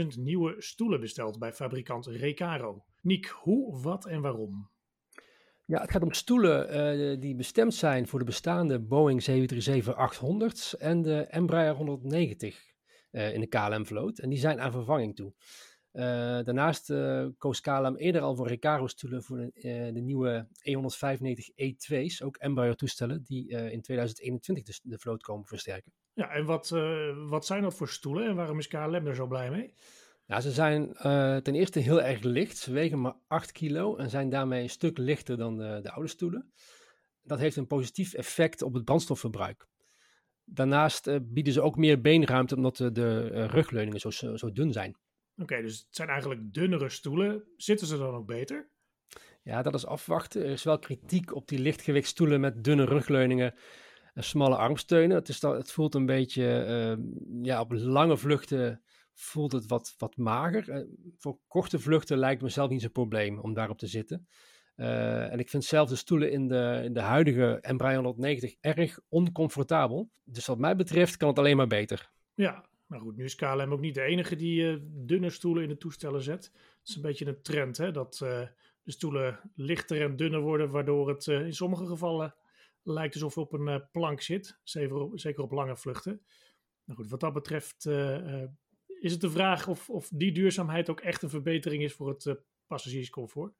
7.500 0.00 0.06
nieuwe 0.16 0.54
stoelen 0.58 1.00
besteld 1.00 1.38
bij 1.38 1.52
fabrikant 1.52 2.06
Recaro. 2.06 2.84
Niek, 3.00 3.26
hoe, 3.26 3.80
wat 3.82 4.06
en 4.06 4.20
waarom? 4.20 4.70
Ja, 5.70 5.80
het 5.80 5.90
gaat 5.90 6.02
om 6.02 6.12
stoelen 6.12 6.76
uh, 7.12 7.20
die 7.20 7.34
bestemd 7.34 7.74
zijn 7.74 8.08
voor 8.08 8.18
de 8.18 8.24
bestaande 8.24 8.80
Boeing 8.80 9.22
737-800's 9.30 10.76
en 10.76 11.02
de 11.02 11.20
Embraer 11.20 11.74
190 11.74 12.58
uh, 13.12 13.34
in 13.34 13.40
de 13.40 13.46
KLM-vloot. 13.46 14.18
En 14.18 14.28
die 14.28 14.38
zijn 14.38 14.60
aan 14.60 14.72
vervanging 14.72 15.16
toe. 15.16 15.32
daarnaast 16.44 16.92
koos 17.38 17.60
KLM 17.60 17.96
eerder 17.96 18.20
al 18.20 18.36
voor 18.36 18.48
Recaro-stoelen 18.48 19.22
voor 19.22 19.36
de, 19.36 19.90
de 19.94 20.00
nieuwe 20.00 20.48
E195 20.48 21.62
E2's, 21.62 22.22
ook 22.22 22.36
Embraer-toestellen, 22.36 23.22
die 23.22 23.48
in 23.48 23.82
2021 23.82 24.64
dus 24.64 24.80
de 24.82 24.98
vloot 24.98 25.22
komen 25.22 25.46
versterken. 25.46 25.92
Ja, 26.12 26.30
en 26.30 26.44
wat, 26.44 26.68
wat 27.28 27.46
zijn 27.46 27.62
dat 27.62 27.74
voor 27.74 27.88
stoelen 27.88 28.28
en 28.28 28.34
waarom 28.34 28.58
is 28.58 28.68
KLM 28.68 29.06
er 29.06 29.14
zo 29.14 29.26
blij 29.26 29.50
mee? 29.50 29.74
Ja, 30.30 30.40
ze 30.40 30.50
zijn 30.50 30.92
ten 31.42 31.54
eerste 31.54 31.78
heel 31.78 32.02
erg 32.02 32.22
licht. 32.22 32.56
Ze 32.56 32.72
wegen 32.72 33.00
maar 33.00 33.16
8 33.26 33.52
kilo 33.52 33.96
en 33.96 34.10
zijn 34.10 34.28
daarmee 34.28 34.62
een 34.62 34.70
stuk 34.70 34.98
lichter 34.98 35.36
dan 35.36 35.56
de, 35.56 35.78
de 35.82 35.90
oude 35.90 36.08
stoelen 36.08 36.52
dat 37.22 37.38
heeft 37.38 37.56
een 37.56 37.66
positief 37.66 38.14
effect 38.14 38.62
op 38.62 38.74
het 38.74 38.84
brandstofverbruik. 38.84 39.68
Daarnaast 40.44 41.06
uh, 41.06 41.16
bieden 41.22 41.52
ze 41.52 41.60
ook 41.60 41.76
meer 41.76 42.00
beenruimte 42.00 42.56
omdat 42.56 42.76
de, 42.76 42.92
de 42.92 43.30
uh, 43.32 43.44
rugleuningen 43.46 44.00
zo, 44.00 44.10
zo, 44.36 44.52
dun 44.52 44.72
zijn. 44.72 44.96
Oké, 45.36 45.62
dus 45.62 45.78
het 45.78 45.96
zijn 45.96 46.08
eigenlijk 46.08 46.52
dunnere 46.52 46.88
stoelen. 46.88 47.44
Zitten 47.56 47.86
ze 47.86 47.98
dan 47.98 48.14
ook 48.14 48.26
beter? 48.26 48.70
Ja, 49.42 49.62
dat 49.62 49.74
is 49.74 49.86
afwachten. 49.86 50.42
Er 50.42 50.50
is 50.50 50.62
wel 50.62 50.78
kritiek 50.78 51.34
op 51.34 51.48
die 51.48 51.58
lichtgewichtstoelen 51.58 52.40
met 52.40 52.64
dunne 52.64 52.84
rugleuningen 52.84 53.54
en 54.14 54.24
smalle 54.24 54.56
armsteunen. 54.56 55.16
Het, 55.16 55.28
is 55.28 55.40
dat, 55.40 55.56
het 55.56 55.72
voelt 55.72 55.94
een 55.94 56.06
beetje, 56.06 56.98
ja, 57.42 57.60
op 57.60 57.72
lange 57.72 58.16
vluchten 58.16 58.82
voelt 59.20 59.52
het 59.52 59.66
wat, 59.66 59.94
wat 59.98 60.16
mager. 60.16 60.70
Eh, 60.70 60.82
voor 61.16 61.38
korte 61.46 61.78
vluchten 61.78 62.18
lijkt 62.18 62.42
me 62.42 62.48
zelf 62.48 62.70
niet 62.70 62.80
zo'n 62.80 62.92
probleem 62.92 63.38
om 63.38 63.54
daarop 63.54 63.78
te 63.78 63.86
zitten. 63.86 64.28
Uh, 64.76 65.32
en 65.32 65.38
ik 65.38 65.48
vind 65.48 65.64
zelf 65.64 65.88
de 65.88 65.96
stoelen 65.96 66.30
in 66.30 66.48
de, 66.48 66.80
in 66.84 66.92
de 66.92 67.00
huidige 67.00 67.62
M390 67.74 68.60
erg 68.60 68.98
oncomfortabel. 69.08 70.10
Dus 70.24 70.46
wat 70.46 70.58
mij 70.58 70.76
betreft 70.76 71.16
kan 71.16 71.28
het 71.28 71.38
alleen 71.38 71.56
maar 71.56 71.66
beter. 71.66 72.10
Ja, 72.34 72.68
maar 72.86 73.00
goed, 73.00 73.16
nu 73.16 73.24
is 73.24 73.34
KLM 73.34 73.72
ook 73.72 73.80
niet 73.80 73.94
de 73.94 74.02
enige 74.02 74.36
die 74.36 74.62
uh, 74.62 74.78
dunne 74.82 75.30
stoelen 75.30 75.62
in 75.62 75.68
de 75.68 75.76
toestellen 75.76 76.22
zet. 76.22 76.44
Het 76.78 76.88
is 76.88 76.96
een 76.96 77.02
beetje 77.02 77.26
een 77.26 77.42
trend, 77.42 77.76
hè, 77.76 77.90
dat 77.90 78.16
de 78.18 78.50
stoelen 78.84 79.40
lichter 79.54 80.02
en 80.02 80.16
dunner 80.16 80.40
worden, 80.40 80.70
waardoor 80.70 81.08
het 81.08 81.26
in 81.26 81.54
sommige 81.54 81.86
gevallen 81.86 82.34
lijkt 82.82 83.14
alsof 83.14 83.34
je 83.34 83.40
op 83.40 83.52
een 83.52 83.84
plank 83.92 84.20
zit. 84.20 84.58
Zeker 84.62 84.96
op, 84.96 85.18
zeker 85.18 85.42
op 85.42 85.52
lange 85.52 85.76
vluchten. 85.76 86.22
Nou 86.84 86.98
goed, 86.98 87.10
wat 87.10 87.20
dat 87.20 87.32
betreft 87.32 87.88
is 89.00 89.12
het 89.12 89.20
de 89.20 89.30
vraag 89.30 89.68
of, 89.68 89.90
of 89.90 90.08
die 90.08 90.32
duurzaamheid 90.32 90.90
ook 90.90 91.00
echt 91.00 91.22
een 91.22 91.30
verbetering 91.30 91.82
is 91.82 91.92
voor 91.92 92.08
het 92.08 92.40
passagierscomfort. 92.66 93.54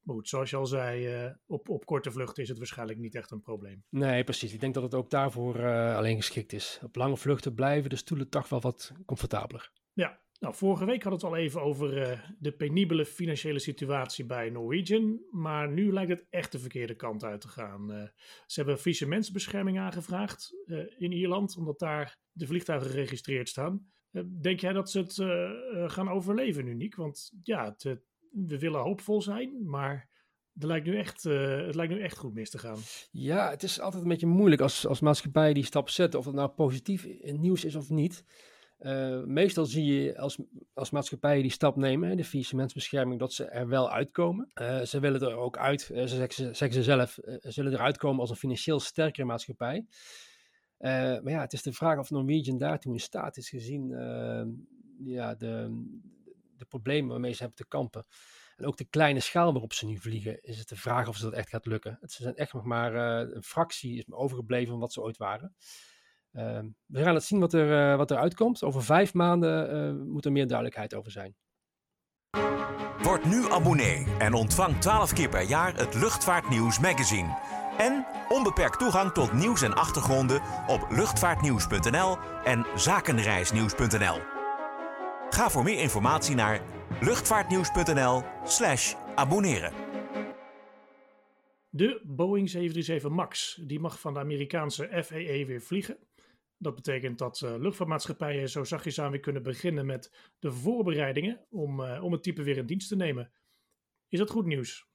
Maar 0.00 0.14
goed, 0.14 0.28
zoals 0.28 0.50
je 0.50 0.56
al 0.56 0.66
zei, 0.66 1.24
uh, 1.24 1.30
op, 1.46 1.68
op 1.68 1.86
korte 1.86 2.10
vluchten 2.10 2.42
is 2.42 2.48
het 2.48 2.58
waarschijnlijk 2.58 2.98
niet 2.98 3.14
echt 3.14 3.30
een 3.30 3.40
probleem. 3.40 3.84
Nee, 3.88 4.24
precies. 4.24 4.52
Ik 4.52 4.60
denk 4.60 4.74
dat 4.74 4.82
het 4.82 4.94
ook 4.94 5.10
daarvoor 5.10 5.56
uh, 5.56 5.96
alleen 5.96 6.16
geschikt 6.16 6.52
is. 6.52 6.80
Op 6.82 6.96
lange 6.96 7.16
vluchten 7.16 7.54
blijven 7.54 7.90
de 7.90 7.96
stoelen 7.96 8.28
toch 8.28 8.48
wel 8.48 8.60
wat 8.60 8.92
comfortabeler. 9.06 9.72
Ja, 9.92 10.20
nou, 10.38 10.54
vorige 10.54 10.84
week 10.84 11.02
hadden 11.02 11.20
we 11.20 11.26
het 11.26 11.34
al 11.34 11.42
even 11.42 11.62
over 11.62 12.10
uh, 12.10 12.18
de 12.38 12.52
penibele 12.52 13.06
financiële 13.06 13.58
situatie 13.58 14.26
bij 14.26 14.50
Norwegian. 14.50 15.20
Maar 15.30 15.70
nu 15.70 15.92
lijkt 15.92 16.10
het 16.10 16.26
echt 16.30 16.52
de 16.52 16.58
verkeerde 16.58 16.94
kant 16.94 17.24
uit 17.24 17.40
te 17.40 17.48
gaan. 17.48 18.10
ze 18.46 18.60
hebben 18.60 18.78
faillissementsbescherming 18.78 19.78
aangevraagd 19.78 20.54
in 20.98 21.12
Ierland, 21.12 21.56
omdat 21.56 21.78
daar 21.78 22.18
de 22.32 22.46
vliegtuigen 22.46 22.90
geregistreerd 22.90 23.48
staan. 23.48 23.90
Denk 24.40 24.60
jij 24.60 24.72
dat 24.72 24.90
ze 24.90 24.98
het 24.98 25.92
gaan 25.92 26.08
overleven 26.08 26.64
nu, 26.64 26.74
Niek? 26.74 26.96
Want 26.96 27.32
ja, 27.42 27.64
het, 27.64 27.82
we 28.30 28.58
willen 28.58 28.80
hoopvol 28.80 29.22
zijn, 29.22 29.68
maar 29.68 30.08
het 30.54 30.64
lijkt 30.64 30.86
nu 30.86 30.96
echt, 30.96 31.22
het 31.22 31.74
lijkt 31.74 31.92
nu 31.92 32.00
echt 32.00 32.18
goed 32.18 32.34
mis 32.34 32.50
te 32.50 32.58
gaan. 32.58 32.78
Ja, 33.10 33.50
het 33.50 33.62
is 33.62 33.80
altijd 33.80 34.02
een 34.02 34.08
beetje 34.08 34.26
moeilijk 34.26 34.62
als, 34.62 34.86
als 34.86 35.00
maatschappij 35.00 35.52
die 35.52 35.64
stap 35.64 35.88
zetten, 35.88 36.18
of 36.18 36.24
dat 36.24 36.34
nou 36.34 36.48
positief 36.48 37.06
nieuws 37.22 37.64
is 37.64 37.74
of 37.74 37.90
niet. 37.90 38.24
Meestal 39.24 39.64
zie 39.64 39.84
je 39.84 40.18
als, 40.18 40.38
als 40.74 40.90
maatschappijen 40.90 41.42
die 41.42 41.50
stap 41.50 41.76
nemen, 41.76 42.16
de 42.16 42.24
faillissementsbescherming, 42.24 43.20
dat 43.20 43.32
ze 43.32 43.44
er 43.44 43.68
wel 43.68 43.90
uitkomen. 43.90 44.50
Ze 44.84 45.00
willen 45.00 45.20
er 45.20 45.36
ook 45.36 45.58
uit, 45.58 45.80
ze 45.80 46.06
zeggen, 46.06 46.56
zeggen, 46.56 46.72
ze 46.72 46.82
zelf, 46.82 47.18
zullen 47.40 47.72
eruit 47.72 47.96
komen 47.96 48.20
als 48.20 48.30
een 48.30 48.36
financieel 48.36 48.80
sterkere 48.80 49.26
maatschappij. 49.26 49.86
Maar 50.80 51.30
ja, 51.30 51.40
het 51.40 51.52
is 51.52 51.62
de 51.62 51.72
vraag 51.72 51.98
of 51.98 52.10
Norwegian 52.10 52.58
daartoe 52.58 52.92
in 52.92 53.00
staat 53.00 53.36
is 53.36 53.48
gezien 53.48 53.88
ja, 55.04 55.34
de, 55.34 55.84
de 56.56 56.64
problemen 56.64 57.10
waarmee 57.10 57.32
ze 57.32 57.38
hebben 57.38 57.56
te 57.56 57.68
kampen. 57.68 58.04
En 58.60 58.66
ook 58.66 58.76
de 58.76 58.84
kleine 58.84 59.20
schaal 59.20 59.52
waarop 59.52 59.72
ze 59.72 59.86
nu 59.86 59.98
vliegen, 59.98 60.42
is 60.42 60.58
het 60.58 60.68
de 60.68 60.76
vraag 60.76 61.08
of 61.08 61.16
ze 61.16 61.22
dat 61.22 61.32
echt 61.32 61.48
gaat 61.48 61.66
lukken. 61.66 61.98
Het 62.00 62.12
zijn 62.12 62.34
echt 62.34 62.52
nog 62.52 62.64
maar 62.64 62.94
uh, 62.94 63.34
een 63.34 63.42
fractie 63.42 63.98
is 63.98 64.12
overgebleven 64.12 64.70
van 64.70 64.80
wat 64.80 64.92
ze 64.92 65.02
ooit 65.02 65.16
waren. 65.16 65.54
Uh, 66.32 66.58
we 66.86 67.02
gaan 67.02 67.14
het 67.14 67.24
zien 67.24 67.40
wat 67.40 67.52
er, 67.52 67.92
uh, 67.92 67.96
wat 67.96 68.10
er 68.10 68.16
uitkomt. 68.16 68.62
Over 68.62 68.84
vijf 68.84 69.14
maanden 69.14 70.08
moet 70.08 70.24
er 70.24 70.32
meer 70.32 70.46
duidelijkheid 70.46 70.94
over 70.94 71.10
zijn. 71.10 71.36
Word 73.02 73.24
nu 73.24 73.50
abonnee 73.50 74.06
en 74.18 74.34
ontvang 74.34 74.80
12 74.80 75.12
keer 75.12 75.28
per 75.28 75.42
jaar 75.42 75.76
het 75.76 75.94
Luchtvaartnieuws 75.94 76.78
magazine. 76.78 77.59
En 77.80 78.06
onbeperkt 78.28 78.78
toegang 78.78 79.12
tot 79.12 79.32
nieuws 79.32 79.62
en 79.62 79.74
achtergronden 79.74 80.42
op 80.66 80.86
luchtvaartnieuws.nl 80.90 82.16
en 82.44 82.66
zakenreisnieuws.nl. 82.74 84.18
Ga 85.30 85.50
voor 85.50 85.62
meer 85.62 85.78
informatie 85.78 86.34
naar 86.34 86.62
luchtvaartnieuws.nl/slash 87.00 88.94
abonneren. 89.14 89.72
De 91.68 92.00
Boeing 92.04 92.50
737 92.50 93.10
MAX 93.10 93.60
die 93.66 93.80
mag 93.80 94.00
van 94.00 94.14
de 94.14 94.20
Amerikaanse 94.20 95.02
FAA 95.04 95.44
weer 95.44 95.60
vliegen. 95.60 95.98
Dat 96.56 96.74
betekent 96.74 97.18
dat 97.18 97.40
uh, 97.40 97.54
luchtvaartmaatschappijen 97.58 98.48
zo 98.48 98.64
zachtjes 98.64 99.00
aan 99.00 99.10
weer 99.10 99.20
kunnen 99.20 99.42
beginnen 99.42 99.86
met 99.86 100.32
de 100.38 100.52
voorbereidingen 100.52 101.46
om, 101.50 101.80
uh, 101.80 102.04
om 102.04 102.12
het 102.12 102.22
type 102.22 102.42
weer 102.42 102.56
in 102.56 102.66
dienst 102.66 102.88
te 102.88 102.96
nemen. 102.96 103.30
Is 104.08 104.18
dat 104.18 104.30
goed 104.30 104.46
nieuws? 104.46 104.89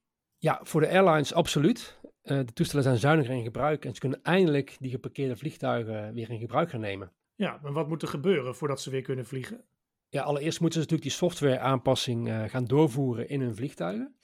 Ja, 0.45 0.59
voor 0.63 0.81
de 0.81 0.89
airlines 0.89 1.33
absoluut. 1.33 1.99
Uh, 2.03 2.37
de 2.37 2.53
toestellen 2.53 2.83
zijn 2.83 2.97
zuiniger 2.97 3.35
in 3.35 3.43
gebruik 3.43 3.85
en 3.85 3.93
ze 3.93 3.99
kunnen 3.99 4.23
eindelijk 4.23 4.75
die 4.79 4.91
geparkeerde 4.91 5.35
vliegtuigen 5.35 6.13
weer 6.13 6.29
in 6.29 6.39
gebruik 6.39 6.69
gaan 6.69 6.79
nemen. 6.79 7.11
Ja, 7.35 7.59
en 7.63 7.73
wat 7.73 7.87
moet 7.87 8.01
er 8.01 8.07
gebeuren 8.07 8.55
voordat 8.55 8.81
ze 8.81 8.89
weer 8.89 9.01
kunnen 9.01 9.25
vliegen? 9.25 9.63
Ja, 10.09 10.23
allereerst 10.23 10.59
moeten 10.59 10.81
ze 10.81 10.87
natuurlijk 10.87 11.09
die 11.09 11.29
software-aanpassing 11.29 12.27
uh, 12.27 12.43
gaan 12.43 12.65
doorvoeren 12.65 13.29
in 13.29 13.41
hun 13.41 13.55
vliegtuigen. 13.55 14.15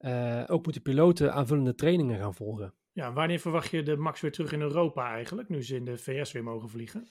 Uh, 0.00 0.44
ook 0.46 0.64
moeten 0.64 0.82
piloten 0.82 1.32
aanvullende 1.32 1.74
trainingen 1.74 2.18
gaan 2.18 2.34
volgen. 2.34 2.74
Ja, 2.92 3.12
wanneer 3.12 3.40
verwacht 3.40 3.70
je 3.70 3.82
de 3.82 3.96
MAX 3.96 4.20
weer 4.20 4.32
terug 4.32 4.52
in 4.52 4.60
Europa 4.60 5.12
eigenlijk, 5.12 5.48
nu 5.48 5.64
ze 5.64 5.76
in 5.76 5.84
de 5.84 5.98
VS 5.98 6.32
weer 6.32 6.44
mogen 6.44 6.68
vliegen? 6.68 7.08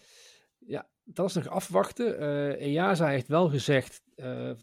Ja, 0.58 0.90
dat 1.14 1.30
is 1.30 1.34
nog 1.34 1.48
afwachten. 1.48 2.22
Uh, 2.22 2.76
EASA 2.76 3.08
heeft 3.08 3.28
wel 3.28 3.50
gezegd 3.50 4.02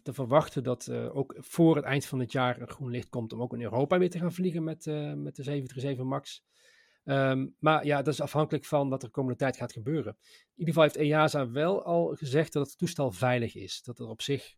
te 0.03 0.13
verwachten 0.13 0.63
dat 0.63 0.91
ook 0.91 1.35
voor 1.37 1.75
het 1.75 1.85
eind 1.85 2.05
van 2.05 2.19
het 2.19 2.31
jaar 2.31 2.61
een 2.61 2.69
groen 2.69 2.91
licht 2.91 3.09
komt 3.09 3.33
om 3.33 3.41
ook 3.41 3.53
in 3.53 3.61
Europa 3.61 3.97
weer 3.97 4.09
te 4.09 4.19
gaan 4.19 4.33
vliegen 4.33 4.63
met, 4.63 4.85
met 5.15 5.35
de 5.35 5.43
737 5.43 6.05
MAX. 6.05 6.43
Um, 7.03 7.55
maar 7.59 7.85
ja, 7.85 8.01
dat 8.01 8.13
is 8.13 8.21
afhankelijk 8.21 8.65
van 8.65 8.89
wat 8.89 9.01
er 9.01 9.07
de 9.07 9.13
komende 9.13 9.37
tijd 9.37 9.57
gaat 9.57 9.73
gebeuren. 9.73 10.17
In 10.21 10.49
ieder 10.55 10.73
geval 10.73 10.83
heeft 10.83 10.95
EASA 10.95 11.51
wel 11.51 11.83
al 11.83 12.15
gezegd 12.15 12.53
dat 12.53 12.67
het 12.67 12.77
toestel 12.77 13.11
veilig 13.11 13.55
is. 13.55 13.81
Dat 13.81 13.99
er 13.99 14.07
op 14.07 14.21
zich 14.21 14.55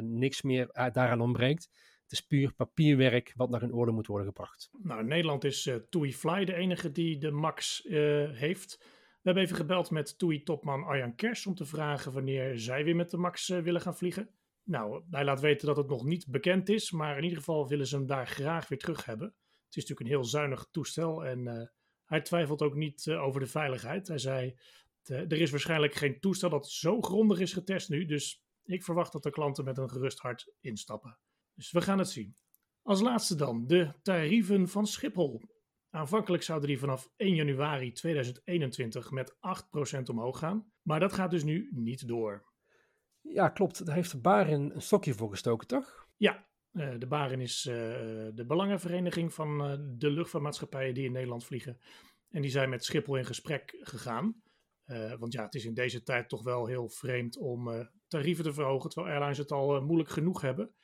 niks 0.00 0.42
meer 0.42 0.68
daaraan 0.72 1.20
ontbreekt. 1.20 1.68
Het 2.02 2.12
is 2.12 2.20
puur 2.20 2.52
papierwerk 2.54 3.32
wat 3.36 3.50
nog 3.50 3.62
in 3.62 3.72
orde 3.72 3.92
moet 3.92 4.06
worden 4.06 4.26
gebracht. 4.26 4.70
Nou, 4.82 5.00
in 5.00 5.06
Nederland 5.06 5.44
is 5.44 5.70
TUI 5.90 6.14
Fly 6.14 6.44
de 6.44 6.54
enige 6.54 6.92
die 6.92 7.18
de 7.18 7.30
MAX 7.30 7.86
heeft. 8.32 8.78
We 9.22 9.26
hebben 9.26 9.42
even 9.42 9.56
gebeld 9.56 9.90
met 9.90 10.18
TUI-topman 10.18 10.84
Arjan 10.84 11.14
Kers 11.14 11.46
om 11.46 11.54
te 11.54 11.64
vragen 11.64 12.12
wanneer 12.12 12.58
zij 12.58 12.84
weer 12.84 12.96
met 12.96 13.10
de 13.10 13.16
MAX 13.16 13.48
willen 13.48 13.80
gaan 13.80 13.96
vliegen. 13.96 14.30
Nou, 14.62 15.02
hij 15.10 15.24
laat 15.24 15.40
weten 15.40 15.66
dat 15.66 15.76
het 15.76 15.88
nog 15.88 16.04
niet 16.04 16.26
bekend 16.26 16.68
is, 16.68 16.90
maar 16.90 17.16
in 17.16 17.22
ieder 17.22 17.38
geval 17.38 17.68
willen 17.68 17.86
ze 17.86 17.96
hem 17.96 18.06
daar 18.06 18.26
graag 18.26 18.68
weer 18.68 18.78
terug 18.78 19.04
hebben. 19.04 19.26
Het 19.26 19.76
is 19.76 19.82
natuurlijk 19.82 20.00
een 20.00 20.16
heel 20.16 20.24
zuinig 20.24 20.68
toestel 20.70 21.24
en 21.24 21.70
hij 22.10 22.20
twijfelt 22.20 22.62
ook 22.62 22.74
niet 22.74 23.06
uh, 23.06 23.22
over 23.22 23.40
de 23.40 23.46
veiligheid. 23.46 24.08
Hij 24.08 24.18
zei: 24.18 24.58
Er 25.04 25.40
is 25.40 25.50
waarschijnlijk 25.50 25.94
geen 25.94 26.20
toestel 26.20 26.50
dat 26.50 26.70
zo 26.70 27.00
grondig 27.00 27.40
is 27.40 27.52
getest 27.52 27.88
nu. 27.88 28.04
Dus 28.04 28.42
ik 28.62 28.84
verwacht 28.84 29.12
dat 29.12 29.22
de 29.22 29.30
klanten 29.30 29.64
met 29.64 29.78
een 29.78 29.90
gerust 29.90 30.18
hart 30.18 30.52
instappen. 30.60 31.18
Dus 31.54 31.70
we 31.70 31.80
gaan 31.80 31.98
het 31.98 32.10
zien. 32.10 32.36
Als 32.82 33.00
laatste 33.00 33.34
dan 33.34 33.66
de 33.66 33.92
tarieven 34.02 34.68
van 34.68 34.86
Schiphol. 34.86 35.42
Aanvankelijk 35.90 36.42
zouden 36.42 36.68
die 36.68 36.78
vanaf 36.78 37.10
1 37.16 37.34
januari 37.34 37.92
2021 37.92 39.10
met 39.10 39.36
8% 39.98 40.02
omhoog 40.10 40.38
gaan. 40.38 40.72
Maar 40.82 41.00
dat 41.00 41.12
gaat 41.12 41.30
dus 41.30 41.44
nu 41.44 41.68
niet 41.72 42.08
door. 42.08 42.44
Ja, 43.20 43.48
klopt. 43.48 43.86
Daar 43.86 43.94
heeft 43.94 44.10
de 44.10 44.20
Barin 44.20 44.70
een 44.74 44.82
stokje 44.82 45.14
voor 45.14 45.30
gestoken, 45.30 45.66
toch? 45.66 46.08
Ja, 46.16 46.48
uh, 46.72 46.94
de 46.98 47.06
Barin 47.06 47.40
is 47.40 47.64
uh, 47.64 47.74
de 48.34 48.44
belangenvereniging 48.46 49.34
van 49.34 49.70
uh, 49.70 49.78
de 49.80 50.10
luchtvaartmaatschappijen 50.10 50.94
die 50.94 51.04
in 51.04 51.12
Nederland 51.12 51.44
vliegen. 51.44 51.80
En 52.28 52.42
die 52.42 52.50
zijn 52.50 52.68
met 52.68 52.84
Schiphol 52.84 53.16
in 53.16 53.24
gesprek 53.24 53.76
gegaan. 53.80 54.42
want 55.18 55.32
ja, 55.32 55.44
het 55.44 55.54
is 55.54 55.64
in 55.64 55.74
deze 55.74 56.02
tijd 56.02 56.28
toch 56.28 56.42
wel 56.42 56.66
heel 56.66 56.88
vreemd 56.88 57.36
om 57.36 57.88
tarieven 58.08 58.44
te 58.44 58.52
verhogen, 58.52 58.90
terwijl 58.90 59.12
airlines 59.12 59.38
het 59.38 59.52
al 59.52 59.82
moeilijk 59.82 60.10
genoeg 60.10 60.40
hebben. 60.40 60.74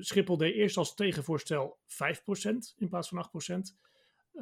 Schiphol 0.00 0.36
deed 0.36 0.54
eerst 0.54 0.76
als 0.76 0.94
tegenvoorstel 0.94 1.78
5% 1.86 1.86
in 2.76 2.88
plaats 2.88 3.08
van 3.08 3.30
8%. 3.52 3.89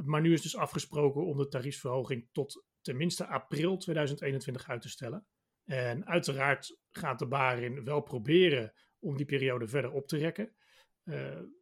Maar 0.04 0.20
nu 0.20 0.32
is 0.32 0.42
dus 0.42 0.56
afgesproken 0.56 1.26
om 1.26 1.36
de 1.36 1.48
tariefsverhoging 1.48 2.28
tot 2.32 2.64
tenminste 2.80 3.26
april 3.26 3.76
2021 3.76 4.68
uit 4.68 4.82
te 4.82 4.88
stellen. 4.88 5.26
En 5.64 6.06
uiteraard 6.06 6.78
gaat 6.90 7.18
de 7.18 7.26
Barin 7.26 7.84
wel 7.84 8.00
proberen 8.00 8.72
om 8.98 9.16
die 9.16 9.26
periode 9.26 9.68
verder 9.68 9.92
op 9.92 10.06
te 10.06 10.16
rekken. 10.16 10.54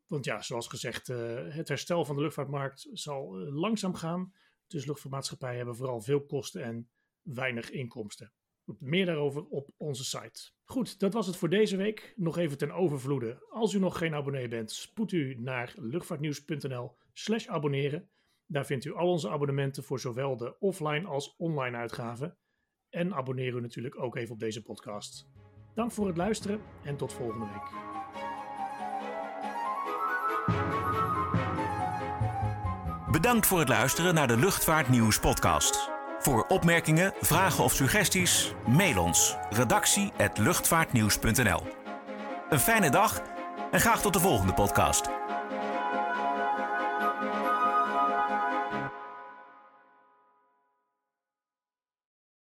want 0.07 0.25
ja, 0.25 0.43
zoals 0.43 0.69
gezegd, 0.69 1.07
het 1.07 1.69
herstel 1.69 2.05
van 2.05 2.17
de 2.17 2.23
luchtvaartmarkt 2.23 2.89
zal 2.93 3.37
langzaam 3.39 3.95
gaan. 3.95 4.33
Dus 4.67 4.87
luchtvaartmaatschappijen 4.87 5.57
hebben 5.57 5.77
vooral 5.77 6.01
veel 6.01 6.25
kosten 6.25 6.63
en 6.63 6.91
weinig 7.23 7.71
inkomsten. 7.71 8.33
Meer 8.79 9.07
daarover 9.07 9.45
op 9.45 9.71
onze 9.77 10.05
site. 10.05 10.51
Goed, 10.65 10.99
dat 10.99 11.13
was 11.13 11.27
het 11.27 11.37
voor 11.37 11.49
deze 11.49 11.77
week. 11.77 12.13
Nog 12.17 12.39
even 12.39 12.59
ten 12.59 12.71
overvloede. 12.71 13.47
Als 13.49 13.73
u 13.73 13.79
nog 13.79 13.99
geen 13.99 14.15
abonnee 14.15 14.49
bent, 14.49 14.73
spoed 14.73 15.13
u 15.13 15.35
naar 15.35 15.75
luchtvaartnieuws.nl/slash 15.77 17.47
abonneren. 17.47 18.11
Daar 18.47 18.67
vindt 18.67 18.85
u 18.85 18.95
al 18.95 19.09
onze 19.09 19.31
abonnementen 19.31 19.85
voor 19.85 20.01
zowel 20.01 20.37
de 20.37 20.59
offline 20.59 21.07
als 21.07 21.35
online 21.37 21.77
uitgaven. 21.77 22.39
En 22.91 23.15
abonneer 23.15 23.55
u 23.55 23.61
natuurlijk 23.61 24.03
ook 24.03 24.17
even 24.17 24.33
op 24.33 24.41
deze 24.41 24.63
podcast. 24.63 25.29
Dank 25.75 25.93
voor 25.93 26.07
het 26.07 26.17
luisteren 26.17 26.61
en 26.85 26.97
tot 26.97 27.13
volgende 27.13 27.47
week. 27.47 27.95
Bedankt 33.11 33.47
voor 33.47 33.59
het 33.59 33.69
luisteren 33.69 34.15
naar 34.15 34.27
de 34.27 34.37
Luchtvaartnieuws 34.37 35.21
podcast. 35.21 35.91
Voor 36.19 36.45
opmerkingen, 36.49 37.13
vragen 37.21 37.65
of 37.65 37.73
suggesties, 37.73 38.55
mail 38.67 39.03
ons 39.03 39.37
redactie@luchtvaartnieuws.nl. 39.51 41.63
Een 42.49 42.59
fijne 42.59 42.91
dag 42.91 43.23
en 43.71 43.81
graag 43.81 44.01
tot 44.01 44.13
de 44.13 44.21
volgende 44.21 44.55
podcast. 44.55 45.11